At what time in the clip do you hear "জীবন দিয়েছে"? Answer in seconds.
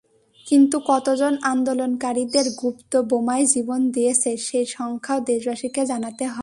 3.45-4.31